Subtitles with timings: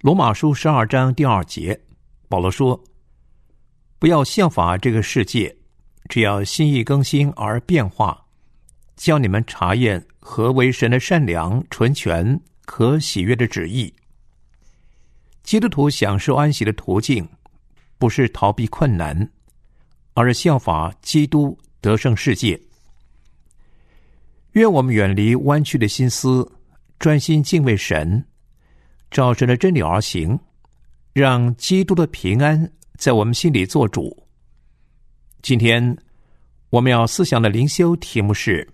[0.00, 1.76] 罗马书十二章第二节，
[2.28, 2.80] 保罗说
[3.98, 5.56] ：“不要效法这个世界，
[6.08, 8.24] 只要心意更新而变化，
[8.94, 13.92] 教你们查验何为神的善良、纯全、可喜悦的旨意。”
[15.42, 17.28] 基督徒享受安息的途径，
[17.98, 19.28] 不是逃避困难，
[20.14, 22.60] 而是效法基督得胜世界。
[24.52, 26.48] 愿我们远离弯曲的心思，
[27.00, 28.24] 专心敬畏神。
[29.10, 30.38] 照神的真理而行，
[31.12, 34.16] 让基督的平安在我们心里做主。
[35.42, 35.96] 今天
[36.70, 38.68] 我们要思想的灵修题目是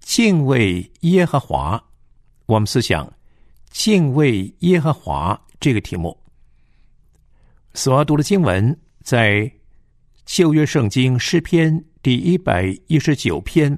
[0.00, 1.82] 敬畏耶和华。
[2.46, 3.10] 我们思想
[3.70, 6.16] 敬畏耶和华这个题目。
[7.72, 9.50] 所要读的经文在
[10.26, 13.76] 旧约圣经诗篇第一百一十九篇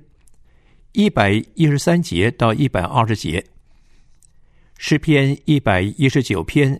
[0.93, 3.43] 一百一十三节到一百二十节。
[4.79, 6.79] 诗篇一百一十九篇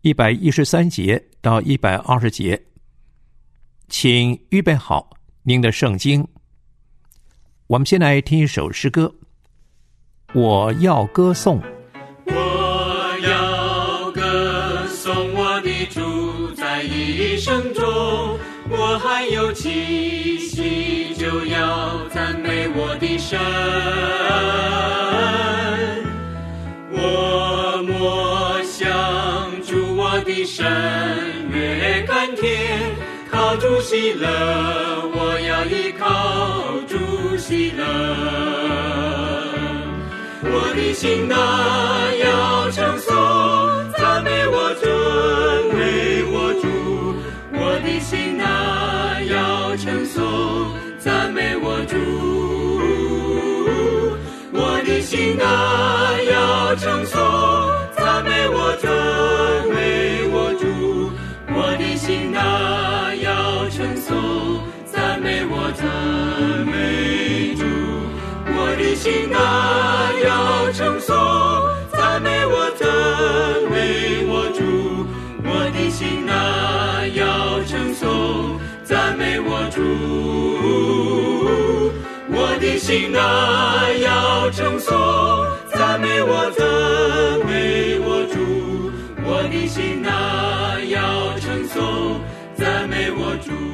[0.00, 2.60] 一百一十三节到一百二十节，
[3.88, 5.10] 请预备好
[5.42, 6.26] 您的圣经。
[7.68, 9.14] 我们先来听一首诗歌。
[10.34, 11.62] 我要歌颂，
[12.26, 17.84] 我要歌颂我的主，在一生中，
[18.68, 23.38] 我还有气息，就要赞美我的神。
[27.02, 28.80] 默默想
[29.66, 30.64] 主我的神
[31.50, 32.78] 越甘甜，
[33.28, 34.28] 靠主喜乐，
[35.14, 36.04] 我要依靠
[36.86, 36.94] 主
[37.36, 37.82] 喜乐。
[40.44, 41.34] 我的心呐
[42.24, 43.10] 要称颂，
[43.98, 44.88] 赞美我尊
[45.76, 45.80] 为
[46.30, 46.64] 我主。
[47.52, 48.44] 我的心呐
[49.28, 50.22] 要称颂，
[51.00, 51.96] 赞美我主。
[54.54, 55.42] 我的心呐
[69.02, 71.12] 心呐要称颂，
[71.90, 72.88] 赞美我尊
[73.72, 74.62] 为我主。
[75.42, 79.82] 我的心呐要称颂，赞美我主。
[82.30, 84.88] 我的心啊，要称颂
[85.74, 86.64] 赞美我赞
[87.44, 88.38] 美我主。
[89.24, 92.20] 我的心啊，要称颂
[92.54, 93.71] 赞美我主。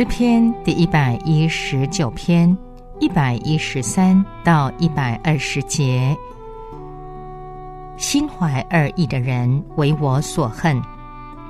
[0.00, 2.56] 诗篇第一百一十九篇
[3.00, 6.16] 一百一十三到一百二十节。
[7.98, 10.80] 心怀二意的人为我所恨，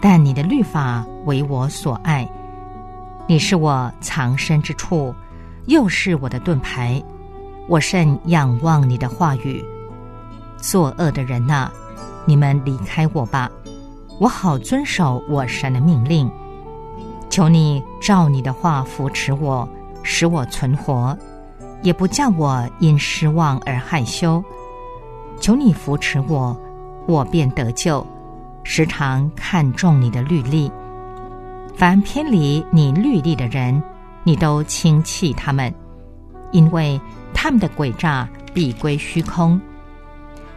[0.00, 2.28] 但你的律法为我所爱。
[3.28, 5.14] 你是我藏身之处，
[5.66, 7.00] 又是我的盾牌。
[7.68, 9.64] 我甚仰望你的话语。
[10.56, 11.70] 作恶的人呐，
[12.26, 13.48] 你们离开我吧，
[14.18, 16.28] 我好遵守我神的命令。
[17.30, 19.66] 求你照你的话扶持我，
[20.02, 21.16] 使我存活，
[21.82, 24.42] 也不叫我因失望而害羞。
[25.40, 26.54] 求你扶持我，
[27.06, 28.04] 我便得救。
[28.64, 30.70] 时常看重你的律例，
[31.74, 33.80] 凡偏离你律例的人，
[34.22, 35.72] 你都轻弃他们，
[36.50, 37.00] 因为
[37.32, 39.58] 他们的诡诈必归虚空。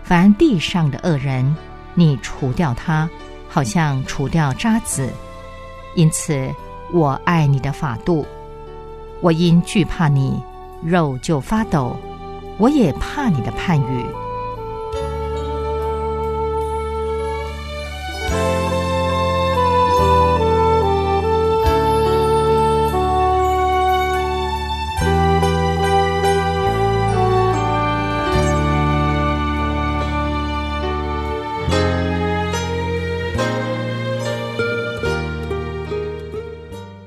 [0.03, 1.55] 凡地上的恶人，
[1.93, 3.09] 你除掉他，
[3.47, 5.09] 好像除掉渣子。
[5.95, 6.51] 因此，
[6.93, 8.23] 我爱你的法度。
[9.19, 10.39] 我因惧怕你，
[10.83, 11.97] 肉就发抖；
[12.59, 14.05] 我也怕你的判语。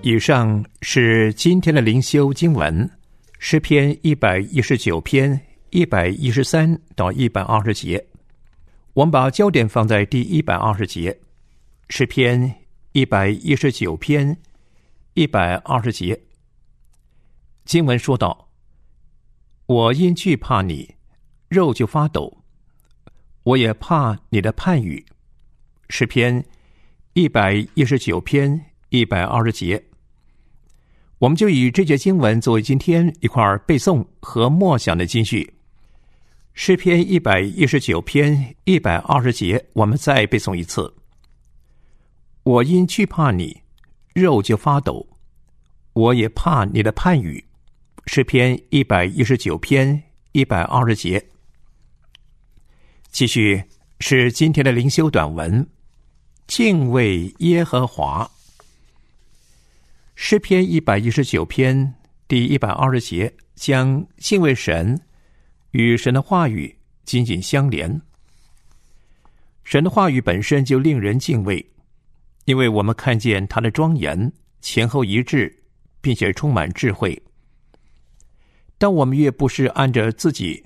[0.09, 2.89] 以上是今天的灵修经文，
[3.41, 8.07] 诗篇一百一十九篇一百一十三到一百二十节。
[8.93, 11.19] 我们把焦点放在第一百二十节，
[11.89, 12.55] 诗篇
[12.93, 14.39] 一百一十九篇
[15.15, 16.23] 一百二十节。
[17.65, 18.49] 经文说道
[19.67, 20.95] ：“我因惧怕你，
[21.49, 22.45] 肉就发抖；
[23.43, 25.05] 我也怕你的判语。”
[25.91, 26.45] 诗篇
[27.15, 29.83] 一百一十九篇一百二十节。
[31.19, 35.55] 我们就以这节经文作为今天一块背诵和默想的金句。
[36.53, 40.95] 诗篇一百一十九篇一百二十节，我们再背诵一次。
[42.43, 43.63] 我因惧怕你，
[44.15, 45.07] 肉就发抖；
[45.95, 47.45] 我也怕你的判语。
[48.07, 50.03] 诗篇一百一十九篇
[50.33, 51.31] 一百二十节。
[53.11, 53.63] 继续
[54.01, 55.67] 是今天的灵修短文：
[56.47, 58.31] 敬畏耶和华。
[60.19, 61.95] 诗篇一百一十九篇
[62.27, 64.99] 第一百二十节，将敬畏神
[65.73, 66.75] 与神的话语
[67.05, 68.01] 紧紧相连。
[69.63, 71.65] 神的话语本身就令人敬畏，
[72.47, 74.33] 因为我们看见他的庄严
[74.63, 75.55] 前后一致，
[76.01, 77.23] 并且充满智慧。
[78.79, 80.65] 当我们越不是按着自己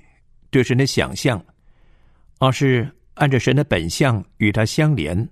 [0.49, 1.43] 对神的想象，
[2.39, 5.29] 而是按着神的本相与他相连，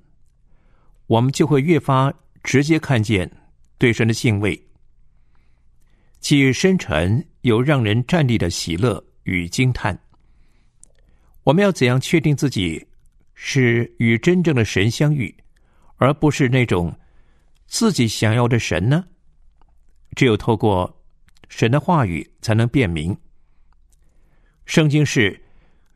[1.08, 2.14] 我们就会越发
[2.44, 3.32] 直接看见。
[3.80, 4.62] 对神的敬畏，
[6.20, 9.98] 既深沉又让人站立的喜乐与惊叹。
[11.44, 12.86] 我们要怎样确定自己
[13.34, 15.34] 是与真正的神相遇，
[15.96, 16.94] 而不是那种
[17.68, 19.06] 自己想要的神呢？
[20.14, 21.02] 只有透过
[21.48, 23.18] 神的话语，才能辨明。
[24.66, 25.42] 圣经是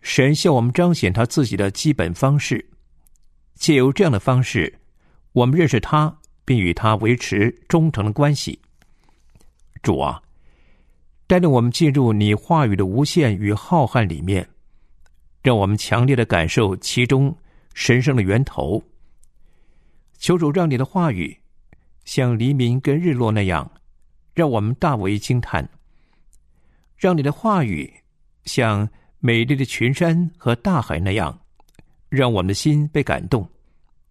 [0.02, 2.66] 神向我们彰显他自己的基本方式，
[3.56, 4.80] 借由这样的方式，
[5.34, 6.22] 我们认识他。
[6.46, 8.60] 并与他维持忠诚的关系。
[9.82, 10.22] 主啊，
[11.28, 14.48] 带领我们进入你话语的无限与浩瀚里面，
[15.42, 17.36] 让我们强烈的感受其中
[17.74, 18.82] 神圣的源头。
[20.18, 21.38] 求主让你的话语
[22.06, 23.70] 像黎明跟日落那样，
[24.34, 25.66] 让我们大为惊叹；
[26.96, 27.94] 让你的话语
[28.46, 28.88] 像
[29.20, 31.38] 美丽的群山和大海那样，
[32.08, 33.50] 让我们的心被感动。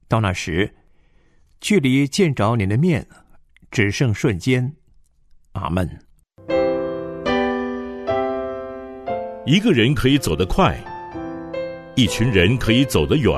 [0.06, 0.74] 到那时。
[1.62, 3.06] 距离见着你的面，
[3.70, 4.74] 只剩瞬间。
[5.52, 5.88] 阿门。
[9.46, 10.76] 一个人可以走得快，
[11.94, 13.32] 一群人可以走得远。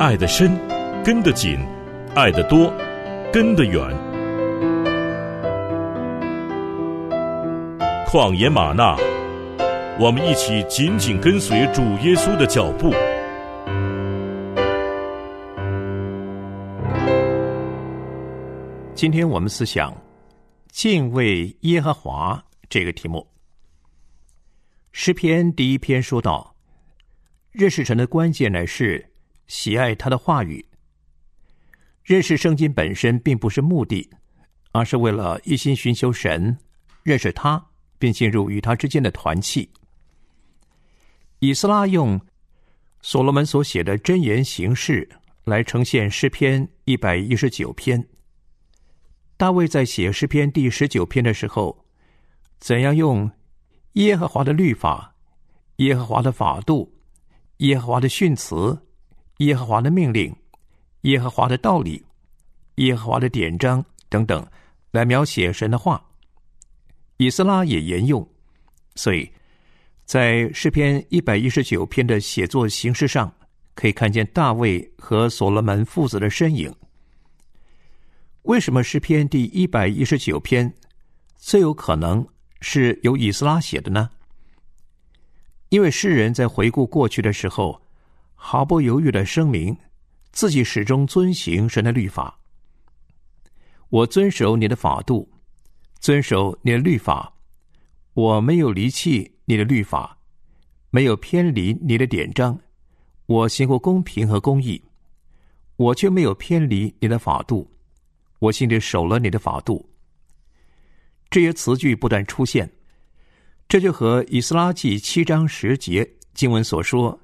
[0.00, 0.50] 爱得深，
[1.04, 1.56] 跟得紧；
[2.16, 2.72] 爱得多，
[3.32, 3.80] 跟得远。
[8.04, 8.96] 旷野玛纳，
[10.00, 12.92] 我们一起紧紧跟随主耶稣的脚步。
[18.94, 19.92] 今天我们思想
[20.70, 23.26] 敬畏耶和华这个题目。
[24.92, 26.54] 诗篇第一篇说到，
[27.50, 29.04] 认识神的关键乃是
[29.48, 30.64] 喜爱他的话语。
[32.04, 34.08] 认识圣经本身并不是目的，
[34.70, 36.56] 而是为了一心寻求神，
[37.02, 37.66] 认识他，
[37.98, 39.68] 并进入与他之间的团契。
[41.40, 42.20] 以斯拉用
[43.02, 45.08] 所罗门所写的箴言形式
[45.42, 48.06] 来呈现诗篇一百一十九篇。
[49.36, 51.84] 大卫在写诗篇第十九篇的时候，
[52.60, 53.30] 怎样用
[53.94, 55.14] 耶和华的律法、
[55.76, 56.94] 耶和华的法度、
[57.58, 58.78] 耶和华的训词、
[59.38, 60.34] 耶和华的命令、
[61.02, 62.04] 耶和华的道理、
[62.76, 64.46] 耶和华的典章等等
[64.92, 66.02] 来描写神的话，
[67.16, 68.26] 以斯拉也沿用。
[68.94, 69.28] 所以，
[70.04, 73.34] 在诗篇一百一十九篇的写作形式上，
[73.74, 76.72] 可以看见大卫和所罗门父子的身影。
[78.44, 80.70] 为什么诗篇第一百一十九篇
[81.34, 82.26] 最有可能
[82.60, 84.10] 是由以斯拉写的呢？
[85.70, 87.80] 因为诗人在回顾过去的时候，
[88.34, 89.74] 毫不犹豫的声明
[90.30, 92.38] 自己始终遵行神的律法。
[93.88, 95.26] 我遵守你的法度，
[95.98, 97.32] 遵守你的律法，
[98.12, 100.18] 我没有离弃你的律法，
[100.90, 102.60] 没有偏离你的典章，
[103.24, 104.84] 我行过公平和公义，
[105.76, 107.70] 我却没有偏离你的法度。
[108.38, 109.88] 我心里守了你的法度。
[111.30, 112.70] 这些词句不断出现，
[113.68, 117.18] 这就和以斯拉记七章十节经文所说：“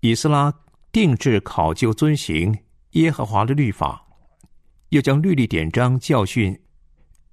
[0.00, 0.52] 以斯拉
[0.92, 2.56] 定制考究遵行
[2.92, 4.06] 耶和华的律法，
[4.90, 6.56] 又将律例典章教训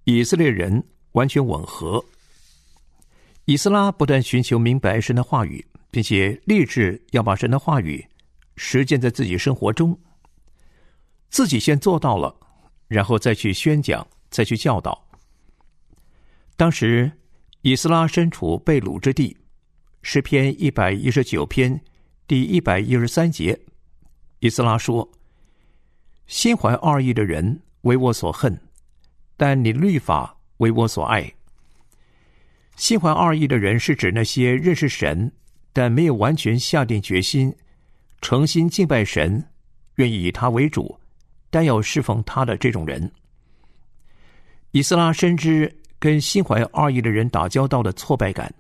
[0.05, 2.03] 以色列人，完全吻合。”
[3.45, 8.03] 以斯拉不断寻求明白神的话语，并且立志要把神的话语
[8.55, 9.99] 实践在自己生活中。
[11.29, 12.33] 自己先做到了，
[12.93, 15.03] 然后再去宣讲，再去教导。
[16.55, 17.11] 当时，
[17.63, 19.35] 以斯拉身处被掳之地，
[20.03, 21.81] 诗篇一百一十九篇
[22.27, 23.59] 第一百一十三节，
[24.37, 25.09] 以斯拉说
[26.27, 28.55] ：“心怀二意的人为我所恨，
[29.35, 31.33] 但你律法为我所爱。”
[32.77, 35.31] 心怀二意的人是指那些认识神，
[35.73, 37.53] 但没有完全下定决心、
[38.21, 39.43] 诚心敬拜神、
[39.95, 40.99] 愿意以他为主，
[41.53, 43.11] 但要侍奉他的这种人。
[44.71, 48.51] 以斯拉深知跟心怀二意的人打交道的挫败感，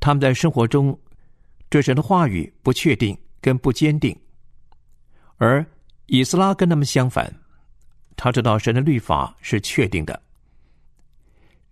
[0.00, 0.98] 他们在生活中
[1.68, 4.18] 对神的话语不确定跟不坚定，
[5.36, 5.64] 而
[6.06, 7.32] 以斯拉跟他们相反，
[8.16, 10.20] 他知道神的律法是确定的。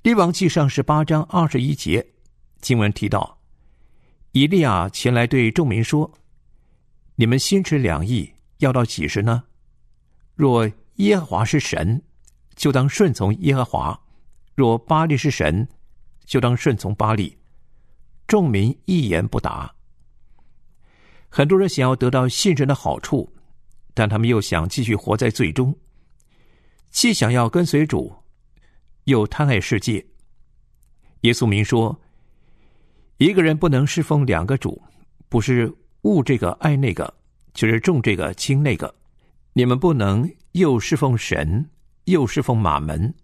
[0.03, 2.07] 列王记上十八章二十一节，
[2.61, 3.41] 经文提到，
[4.31, 6.09] 以利亚前来对众民说
[7.17, 9.43] ：“你们心持两意，要到几时呢？
[10.35, 12.03] 若耶和华是神，
[12.55, 13.99] 就当顺从耶和华；
[14.55, 15.67] 若巴利是神，
[16.25, 17.37] 就当顺从巴利。”
[18.27, 19.75] 众民一言不答。
[21.29, 23.31] 很多人想要得到信神的好处，
[23.93, 25.77] 但他们又想继续活在罪中，
[26.91, 28.15] 既想要跟随主。
[29.05, 30.03] 又贪爱世界。
[31.21, 32.01] 耶稣明说
[33.19, 34.81] ：“一个人不能侍奉两个主，
[35.29, 35.71] 不是
[36.03, 37.13] 恶这个爱那个，
[37.53, 38.95] 就是重这个轻那个。
[39.55, 41.71] 你们不能又侍奉神，
[42.05, 43.15] 又侍奉马门。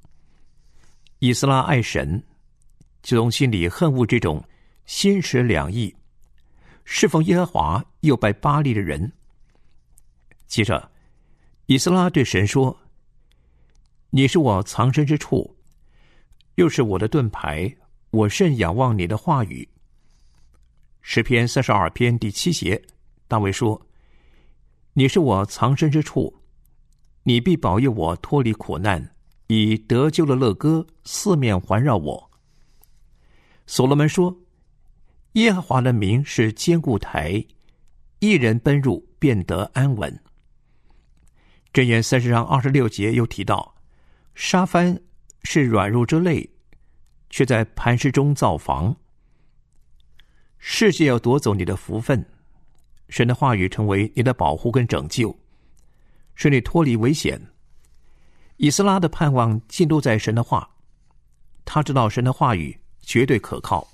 [1.18, 2.22] 以斯拉爱神，
[3.02, 4.42] 就从心里恨恶这种
[4.86, 5.94] 心持两意、
[6.84, 9.12] 侍奉耶和华又拜巴利的人。
[10.46, 10.90] 接着，
[11.66, 12.78] 以斯拉对神说
[14.10, 15.54] ：‘你是我藏身之处。’”
[16.56, 17.74] 又是我的盾牌，
[18.10, 19.66] 我甚仰望你的话语。
[21.00, 22.80] 诗篇三十二篇第七节，
[23.26, 23.80] 大卫说
[25.00, 26.42] ：“你是我藏身之处，
[27.22, 29.14] 你必保佑我脱离苦难，
[29.46, 32.30] 以得救的乐歌四面环绕我。”
[33.66, 34.36] 所罗门说
[35.40, 37.46] ：“耶和华的名是坚固台，
[38.18, 40.22] 一人奔入便得安稳。”
[41.72, 43.76] 箴言三十章二十六节又提到
[44.34, 45.00] 沙帆。
[45.44, 46.50] 是软弱之类，
[47.30, 48.94] 却在磐石中造房。
[50.58, 52.28] 世界要夺走你的福分，
[53.10, 55.38] 神的话语成为你的保护跟拯救，
[56.34, 57.38] 使你脱离危险。
[58.56, 60.66] 以斯拉的盼望尽都在神的话，
[61.66, 63.86] 他知道神的话语绝对可靠。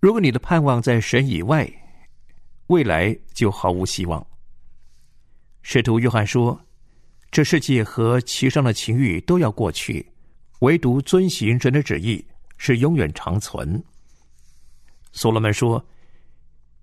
[0.00, 1.70] 如果你的盼望在神以外，
[2.68, 4.26] 未来就毫无希望。
[5.60, 6.58] 使徒约翰说。
[7.30, 10.06] 这世界和其上的情欲都要过去，
[10.58, 12.22] 唯独遵行神的旨意
[12.58, 13.82] 是永远长存。
[15.12, 15.82] 所罗门说：“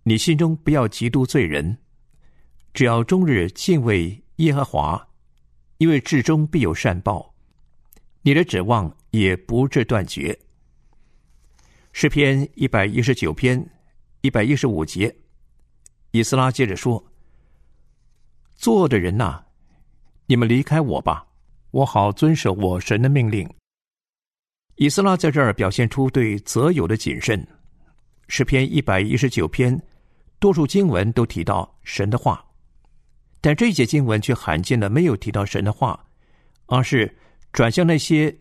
[0.10, 1.78] 你心中不要嫉妒罪人，
[2.74, 5.08] 只要终日敬畏耶和华，
[5.78, 7.36] 因为至终必有善报，
[8.24, 10.36] 你的指望也不至断绝。”
[11.94, 13.64] 诗篇一百一十九篇
[14.22, 15.16] 一百一十五节，
[16.10, 17.06] 以斯拉接着说
[18.58, 19.46] ：“做的人呐。”
[20.26, 21.28] 你们离开我吧，
[21.70, 23.48] 我好遵守我神的命令。
[24.78, 27.48] 以斯拉在这儿表现出对择友的谨慎。
[28.28, 29.80] 诗篇一百一十九篇，
[30.40, 32.44] 多数经文都提到神的话，
[33.42, 36.00] 但这一节经文却罕见的没有提到神的话，
[36.68, 37.14] 而是
[37.52, 38.36] 转向那些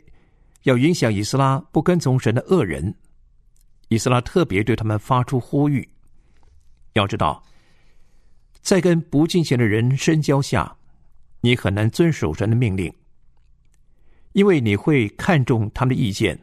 [0.62, 2.94] 要影响以斯拉不跟从神的恶人。
[3.88, 5.88] 以斯拉特别对他们发出呼吁：
[6.92, 7.42] 要知道，
[8.60, 10.76] 在跟不敬虔的人深交下。
[11.40, 12.92] 你很难遵守神的命令，
[14.32, 16.36] 因为你会看重他们的意见，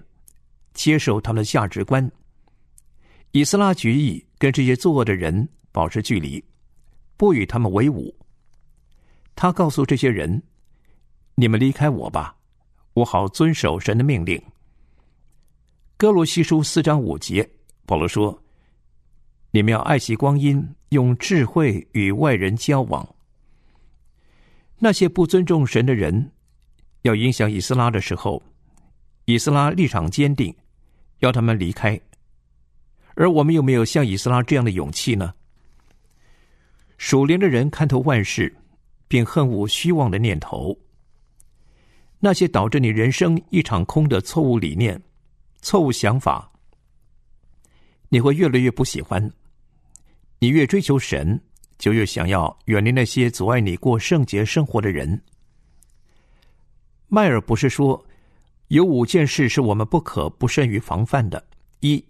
[0.73, 2.09] 接受他们的价值观。
[3.31, 6.43] 以斯拉决议跟这些作恶的人保持距离，
[7.17, 8.15] 不与他们为伍。
[9.35, 10.43] 他告诉这些人
[11.33, 12.37] ：“你们离开我吧，
[12.93, 14.39] 我好遵守神的命令。”
[15.97, 17.49] 哥罗西书四章五节，
[17.87, 18.39] 保罗说
[19.49, 23.15] ：“你们要爱惜光阴，用智慧与外人交往。”
[24.77, 26.31] 那些不尊重神的人，
[27.01, 28.43] 要影响以斯拉的时候，
[29.25, 30.55] 以斯拉立场坚定，
[31.17, 31.99] 要他们离开。
[33.15, 35.33] 而我们有没有像以斯拉这样的勇气呢？
[36.97, 38.55] 属灵的人看透万事，
[39.07, 40.77] 并恨恶虚妄的念头。
[42.19, 45.01] 那些导致你人生一场空的错误理念、
[45.61, 46.51] 错误想法，
[48.09, 49.31] 你会越来越不喜欢。
[50.39, 51.41] 你越追求神。
[51.77, 55.21] 就越想要远离那些阻碍你过圣洁生活的人。
[57.09, 58.01] 迈尔不是说
[58.69, 61.45] 有五件事是我们不可不慎于防范的：
[61.81, 62.01] 一、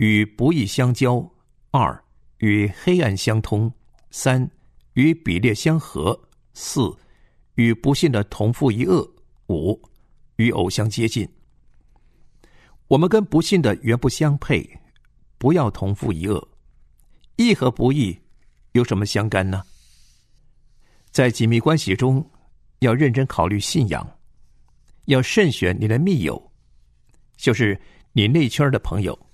[0.00, 1.30] 与不义相交；
[1.72, 2.02] 二、
[2.38, 3.70] 与黑暗相通；
[4.10, 4.50] 三、
[4.94, 6.18] 与比列相合；
[6.54, 6.90] 四
[7.56, 9.06] 与不信的同父一恶；
[9.48, 9.78] 五
[10.36, 11.28] 与偶像接近。
[12.88, 14.66] 我们跟不信的原不相配，
[15.36, 16.48] 不要同父一恶。
[17.36, 18.18] 义和不义
[18.72, 19.62] 有什么相干呢？
[21.10, 22.26] 在紧密关系中，
[22.78, 24.18] 要认真考虑信仰，
[25.04, 26.50] 要慎选你的密友，
[27.36, 27.78] 就是
[28.14, 29.26] 你内圈的朋友。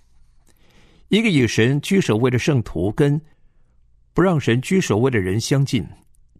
[1.09, 3.21] 一个以神居首位的圣徒，跟
[4.13, 5.87] 不让神居首位的人相近，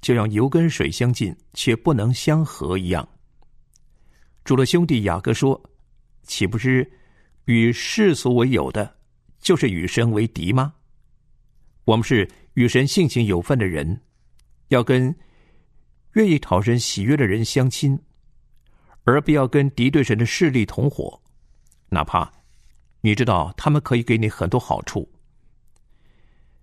[0.01, 3.09] 就像油跟水相近却不能相合一样。
[4.45, 5.61] 主的兄弟雅各说
[6.27, 6.91] ：“岂不知
[7.45, 8.97] 与世俗为友的，
[9.39, 10.75] 就是与神为敌吗？”
[11.85, 14.01] 我们是与神性情有份的人，
[14.69, 15.15] 要跟
[16.15, 17.97] 愿意讨神喜悦的人相亲，
[19.05, 21.23] 而不要跟敌对神的势力同伙，
[21.89, 22.33] 哪怕。
[23.07, 25.09] 你知道他们可以给你很多好处，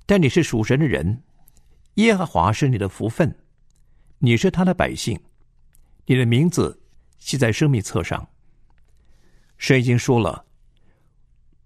[0.05, 1.23] 但你是属神的人，
[1.93, 3.33] 耶和华是你的福分，
[4.17, 5.17] 你是他的百姓，
[6.05, 6.81] 你的名字
[7.17, 8.27] 记在生命册上。
[9.57, 10.43] 神已经说了，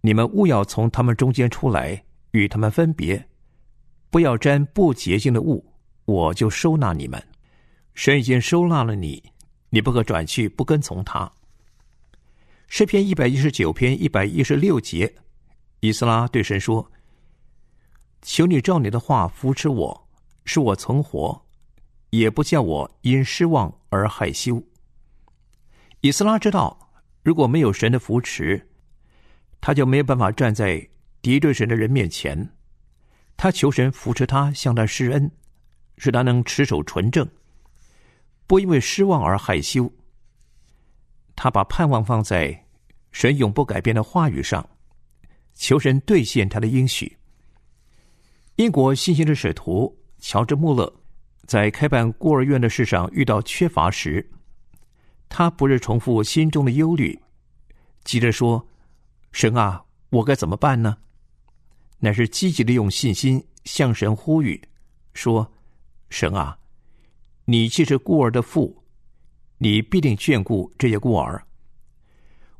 [0.02, 3.28] 你们勿要从他们中间出来，与他们分别，
[4.12, 5.74] 不要沾不洁净的物，
[6.06, 7.20] 我就收纳你们。
[7.96, 9.24] 神已经收纳了你，
[9.72, 11.32] 你不可转去，不跟从他。
[12.68, 15.16] 诗篇一百一十九篇一百一十六节，
[15.80, 16.92] 以斯拉对神说
[18.22, 20.10] ：“求你照你的话扶持我，
[20.44, 21.46] 使我存活，
[22.10, 24.62] 也不叫我因失望而害羞。”
[26.02, 26.92] 以斯拉知道，
[27.24, 28.70] 如果没有神的扶持，
[29.62, 30.88] 他就没有办法站在
[31.22, 32.50] 敌对神的人面前。
[33.38, 35.32] 他求神扶持他，向他施恩，
[35.98, 37.28] 使他能持守纯正，
[38.46, 39.91] 不因为失望而害羞。
[41.36, 42.65] 他把盼望放在
[43.12, 44.67] 神永不改变的话语上，
[45.54, 47.17] 求神兑现他的应许。
[48.56, 50.91] 英国新兴的使徒乔治·穆勒
[51.46, 54.28] 在开办孤儿院的事上遇到缺乏时，
[55.30, 57.20] 他不是重复心中的忧虑，
[58.04, 58.67] 急着说
[59.32, 60.98] ：“神啊，我该怎么办呢？”
[62.00, 64.62] 乃是积极的用信心向神呼吁，
[65.13, 65.52] 说
[66.10, 66.58] ：“神啊，
[67.46, 68.76] 你既是孤儿的父。”
[69.60, 71.43] 你必定眷顾这些孤儿。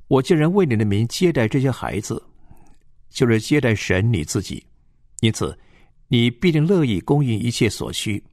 [0.08, 2.22] 我既然为你的名接待这些孩子，
[3.10, 4.66] 就是接待神你自己，
[5.22, 5.58] 因此
[6.08, 8.24] 你必定乐意供应一切所需。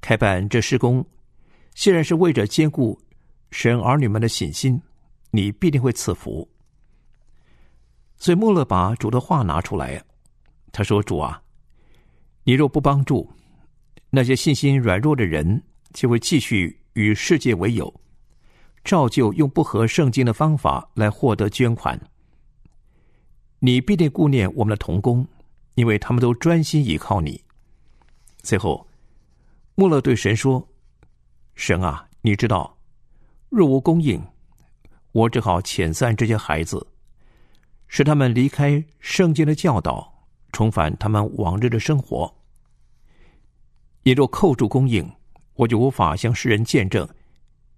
[0.00, 1.04] 开办这施工，
[1.74, 3.00] 既然是为着兼顾
[3.50, 4.80] 神儿女们的信心，
[5.30, 6.48] 你必定会赐福。
[8.16, 10.02] 所以穆勒把主的话拿出来，
[10.72, 11.42] 他说：“主啊，
[12.44, 13.28] 你若不帮助
[14.10, 15.62] 那些信心软弱的人，
[15.92, 17.94] 就会继续。”与世界为友，
[18.84, 22.00] 照旧用不合圣经的方法来获得捐款。
[23.58, 25.26] 你必定顾念我们的童工，
[25.74, 27.42] 因为他们都专心倚靠你。
[28.42, 28.86] 最后，
[29.74, 30.68] 穆勒对神说
[31.54, 32.78] ：“神啊，你知道，
[33.48, 34.22] 若无供应，
[35.12, 36.86] 我只好遣散这些孩子，
[37.86, 42.34] 使他们离开圣经的教导，重返他们往日的生活。
[44.02, 45.08] 也若扣住供应。”
[45.58, 47.08] 我就无法向世人见证，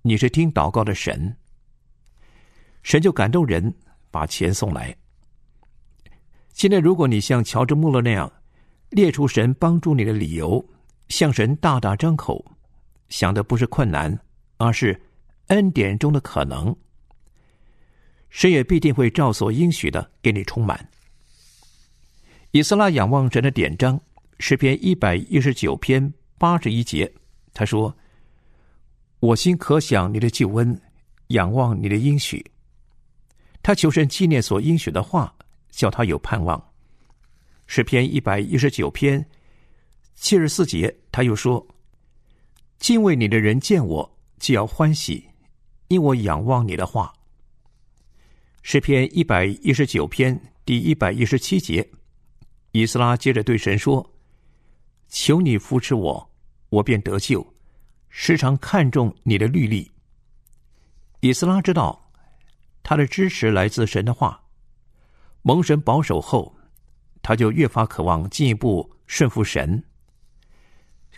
[0.02, 1.36] 你是听祷告的神。
[2.82, 3.74] 神就感动人，
[4.10, 4.96] 把钱送来。
[6.52, 8.32] 现在，如果你像乔治·穆勒那样
[8.90, 10.66] 列出神帮助你的理由，
[11.08, 12.44] 向神大大张口，
[13.08, 14.18] 想的不是困难，
[14.56, 15.00] 而是
[15.48, 16.74] 恩典中的可能，
[18.30, 20.88] 神也必定会照所应许的给你充满。
[22.52, 24.00] 以斯拉仰望神的典章，
[24.38, 27.12] 诗篇一百一十九篇八十一节。
[27.52, 27.96] 他说
[29.20, 30.80] ：“我心可想你的救恩，
[31.28, 32.44] 仰望你的应许。”
[33.62, 35.34] 他求神纪念所应许的话，
[35.70, 36.62] 叫他有盼望。
[37.66, 39.24] 诗篇一百一十九篇
[40.14, 41.64] 七十四节，他又说
[42.80, 45.28] ：“敬畏你的人见我，就要欢喜，
[45.88, 47.12] 因我仰望你的话。”
[48.62, 51.88] 诗篇一百一十九篇第一百一十七节，
[52.72, 54.10] 以斯拉接着对神说
[55.08, 56.30] ：“求你扶持我。”
[56.70, 57.44] 我便得救，
[58.10, 59.90] 时常看重你的律例。
[61.20, 62.10] 以斯拉知道，
[62.82, 64.42] 他的支持来自神的话，
[65.42, 66.54] 蒙神保守后，
[67.22, 69.82] 他就越发渴望进一步顺服神。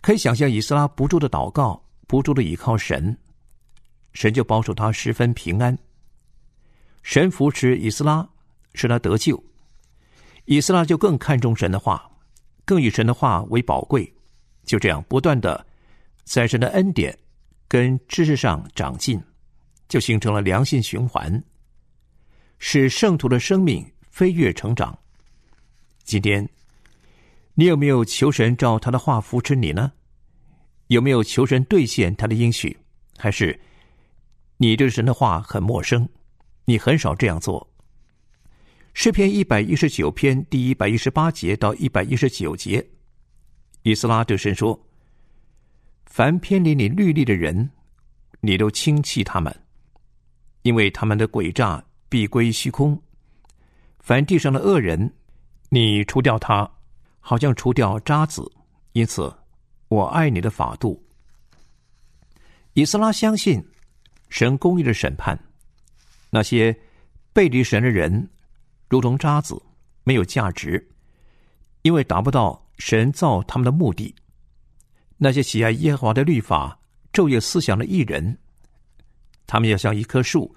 [0.00, 3.16] 可以想象，以斯拉不住的祷告，不住的倚靠神，
[4.12, 5.76] 神就保守他十分平安。
[7.02, 8.28] 神扶持以斯拉，
[8.74, 9.42] 使他得救，
[10.44, 12.11] 以斯拉就更看重神的话，
[12.64, 14.12] 更以神的话为宝贵。
[14.64, 15.66] 就这样不断的
[16.24, 17.18] 在神的恩典
[17.68, 19.22] 跟知识上长进，
[19.88, 21.42] 就形成了良性循环，
[22.58, 24.96] 使圣徒的生命飞跃成长。
[26.04, 26.48] 今天，
[27.54, 29.92] 你有没有求神照他的话扶持你呢？
[30.88, 32.76] 有没有求神兑现他的应许？
[33.16, 33.58] 还是
[34.56, 36.08] 你对神的话很陌生？
[36.64, 37.68] 你很少这样做。
[38.94, 42.87] 诗篇一百一十九篇第一百一十八节到一百一十九节，
[43.82, 44.78] 以斯拉对神说
[46.12, 47.70] ：“凡偏离你律例的人，
[48.40, 49.51] 你都轻弃他们，
[50.61, 53.01] 因为他们的诡诈必归虚空。
[53.98, 55.11] 凡地上的恶人，
[55.70, 56.70] 你除掉他，
[57.18, 58.42] 好像除掉渣子。
[58.92, 59.35] 因此，
[59.88, 61.03] 我爱你的法度。”
[62.75, 63.64] 以斯拉相信
[64.29, 65.38] 神公义的审判，
[66.29, 66.79] 那些
[67.33, 68.29] 背离神的人。
[68.90, 69.59] 如同渣子，
[70.05, 70.87] 没有价值，
[71.81, 74.14] 因为达不到神造他们的目的。
[75.24, 76.76] 那些喜爱耶和华的律法、
[77.12, 78.37] 昼夜思想的艺人，
[79.46, 80.52] 他们要像一棵树，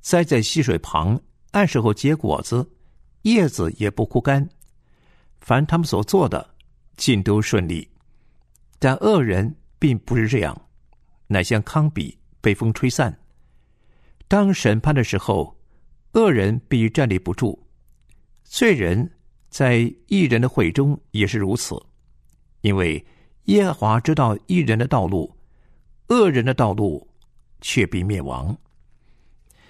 [0.00, 1.16] 栽在溪水旁，
[1.52, 2.68] 按时候结果子，
[3.22, 4.48] 叶子也不枯干。
[5.38, 6.54] 凡他们所做的，
[6.96, 7.88] 尽都顺利。
[8.80, 10.60] 但恶人并不是这样，
[11.28, 13.16] 乃像糠比被风吹散。
[14.26, 15.56] 当审判的时候，
[16.14, 17.56] 恶人必站立不住。
[18.42, 19.08] 罪人
[19.50, 21.80] 在异人的会中也是如此，
[22.62, 23.06] 因为
[23.44, 25.34] 耶和华知道一人的道路，
[26.08, 27.06] 恶人的道路
[27.60, 28.56] 却必灭亡。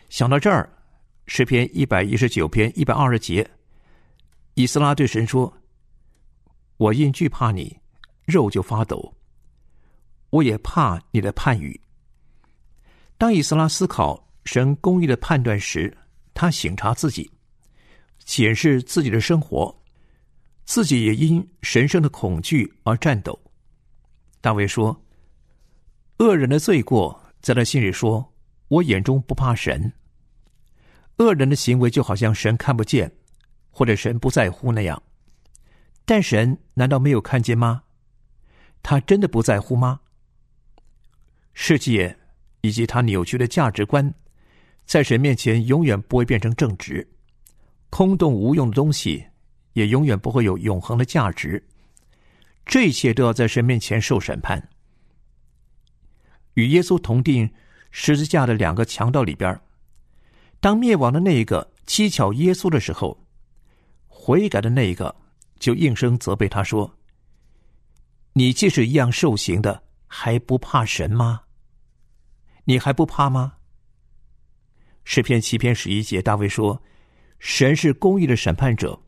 [0.09, 0.71] 想到这儿，
[1.27, 3.49] 诗篇一百一十九篇一百二十节，
[4.55, 5.53] 以斯拉对神说
[6.77, 7.79] ：“我因惧怕你，
[8.25, 9.15] 肉就发抖；
[10.31, 11.81] 我也怕你的判语。”
[13.17, 15.97] 当以斯拉思考神公义的判断时，
[16.35, 17.31] 他省察自己。
[18.25, 19.75] 检视自己的生活，
[20.65, 23.39] 自己也因神圣的恐惧而颤抖。
[24.41, 25.05] 大卫说
[26.19, 28.33] ：“恶人的罪过，在他心里说，
[28.69, 29.93] 我眼中不怕神。
[31.19, 33.13] 恶人的行为就好像神看不见，
[33.71, 35.03] 或者神不在乎那样。
[36.07, 37.83] 但神难道没有看见吗？
[38.83, 40.01] 他真的不在乎吗？
[41.53, 42.17] 世界
[42.63, 44.15] 以及他扭曲的价值观，
[44.87, 47.07] 在神面前永远不会变成正直。”
[47.91, 49.27] 空洞无用的东西，
[49.73, 51.63] 也永远不会有永恒的价值。
[52.71, 54.71] 这一切都要在神面前受审判。
[56.55, 57.53] 与耶稣同定
[57.91, 59.61] 十字架的两个强盗里边，
[60.61, 63.27] 当灭亡的那一个蹊跷耶稣的时候，
[64.07, 65.17] 悔改的那一个
[65.59, 66.97] 就应声责备他说
[68.35, 71.41] ：“你既是一样受刑的，还不怕神吗？
[72.63, 73.55] 你还不怕吗？”
[75.03, 76.81] 诗篇七篇十一节，大卫说。
[77.41, 79.03] 神是公义的审判者，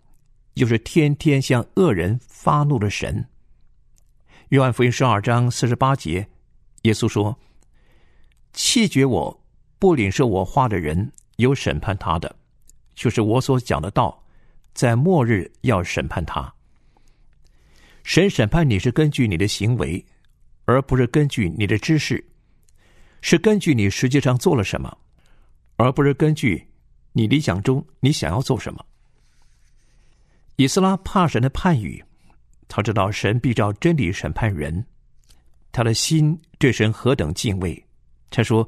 [0.55, 3.29] 又是天天向恶人发怒的神。
[4.53, 6.29] 约翰福音十二章四十八节，
[6.83, 7.35] 耶稣说
[8.53, 9.43] ：“弃绝我
[9.79, 12.37] 不领受我话的人，有审判他的，
[12.95, 14.23] 就是我所讲的道，
[14.75, 16.53] 在末日要审判他。
[18.05, 20.05] 神审判你是根据你的行为，
[20.67, 22.23] 而不是根据你的知识，
[23.23, 24.95] 是根据你实际上做了什么，
[25.77, 26.69] 而不是根据。”
[27.15, 28.85] 你理想中，你想要做什么？
[30.57, 32.05] 以斯拉怕神的判语，
[32.75, 34.83] 他知道神必照真理审判人，
[35.73, 37.85] 他的心对神何等敬畏。
[38.31, 38.67] 他说：“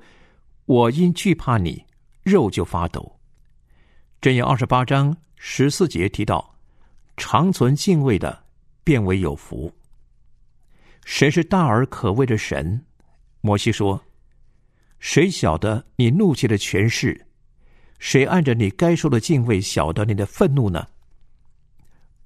[0.67, 1.83] 我因惧怕你，
[2.23, 3.19] 肉就发抖。”
[4.21, 6.55] 正言二十八章十四节提到
[7.17, 8.45] ：“长存敬畏的，
[8.85, 9.73] 变为有福。”
[11.07, 12.85] 神是大而可畏的神。
[13.41, 13.99] 摩西说
[15.01, 17.27] ：“谁晓得你怒气的权势？”
[17.99, 20.87] 谁按着你该受的敬畏晓得你的愤怒呢？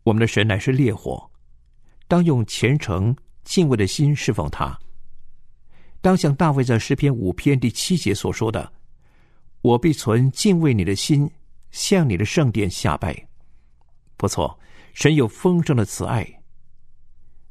[0.03, 1.31] 我们的神乃是烈火，
[2.09, 4.77] 当用虔诚敬畏的心侍奉他。
[6.01, 8.73] 当像大卫在诗篇五篇第七节所说的
[9.63, 11.31] ：“我必存敬畏你的心，
[11.71, 13.29] 向你的圣殿下拜。”
[14.17, 14.59] 不错，
[14.95, 16.27] 神有丰盛的慈爱，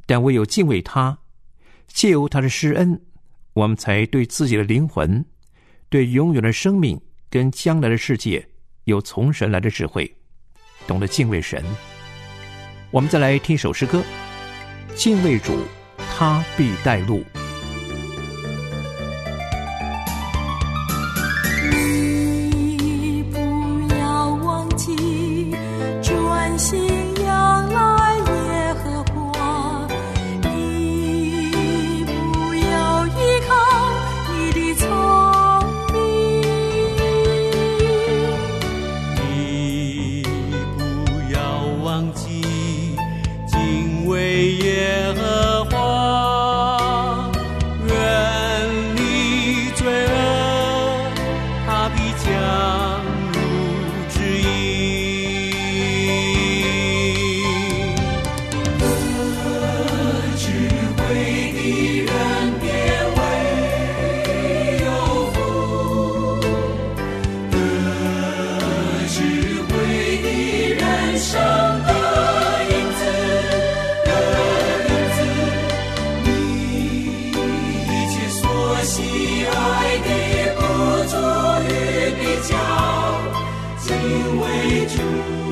[0.05, 1.17] 但唯有敬畏他，
[1.87, 3.01] 借由他的施恩，
[3.53, 5.23] 我们才对自己的灵魂，
[5.87, 6.99] 对永远的生命。
[7.29, 8.47] 跟将来的世界
[8.85, 10.09] 有从神来的智慧，
[10.87, 11.61] 懂得敬畏神。
[12.89, 14.01] 我们再来听一首诗歌：
[14.97, 15.59] 敬畏主，
[16.17, 17.23] 他必带路。
[84.07, 85.46] 因为主。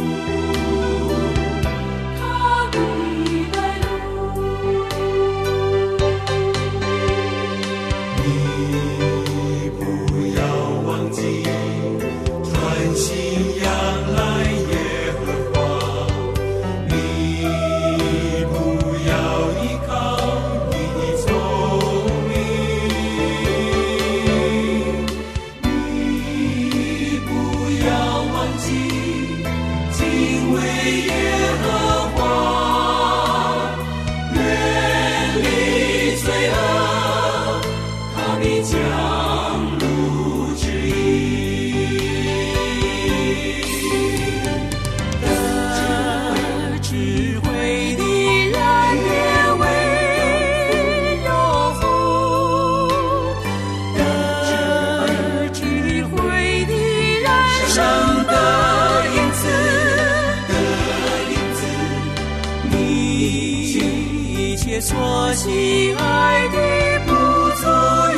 [64.82, 67.14] 所喜爱的不
[67.62, 67.68] 足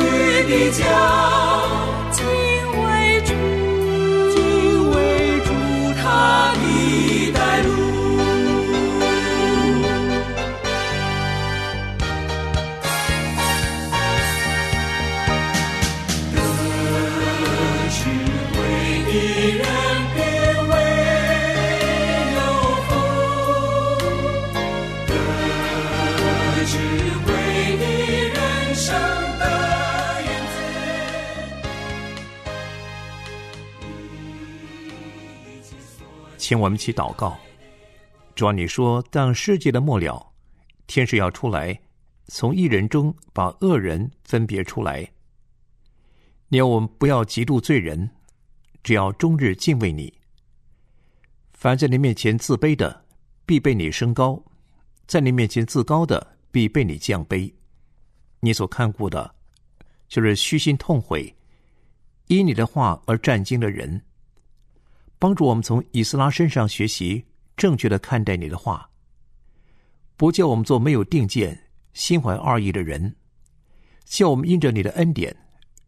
[0.02, 0.84] 与比较，
[36.48, 37.36] 请我们一起祷告。
[38.34, 40.32] 主啊，你说，当世界的末了，
[40.86, 41.78] 天使要出来，
[42.28, 45.06] 从一人中把恶人分别出来。
[46.48, 48.08] 你要我们不要嫉妒罪人，
[48.82, 50.10] 只要终日敬畏你。
[51.52, 53.04] 凡在你面前自卑的，
[53.44, 54.42] 必被你升高；
[55.06, 57.52] 在你面前自高的，必被你降卑。
[58.40, 59.34] 你所看顾的，
[60.08, 61.36] 就是虚心痛悔，
[62.28, 64.00] 依你的话而战惊的人。
[65.18, 67.24] 帮助我们从以斯拉身上学习
[67.56, 68.88] 正确的看待你的话，
[70.16, 73.16] 不叫我们做没有定见、心怀二意的人，
[74.04, 75.36] 叫我们因着你的恩典，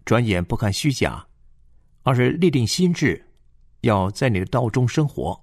[0.05, 1.25] 转眼不看虚假，
[2.03, 3.25] 而是立定心智，
[3.83, 5.41] 要在你的道中生活。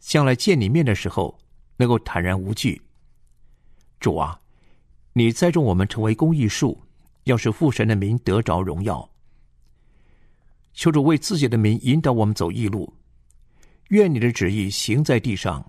[0.00, 1.38] 将来见你面的时候，
[1.76, 2.80] 能够坦然无惧。
[4.00, 4.40] 主啊，
[5.12, 6.82] 你栽种我们成为公益树，
[7.24, 9.11] 要使父神的名得着荣耀。
[10.74, 12.92] 求主为自己的名引导我们走义路，
[13.88, 15.64] 愿你的旨意行在地上，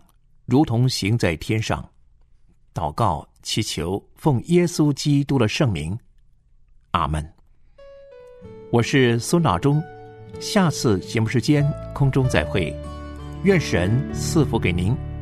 [0.46, 1.88] 如同行在天上。
[2.74, 5.98] 祷告祈求，奉耶稣基督的圣名，
[6.92, 7.34] 阿门。
[8.72, 9.82] 我是苏纳忠，
[10.40, 11.64] 下次节目时间
[11.94, 12.76] 空中再会，
[13.44, 15.13] 愿神赐福给您。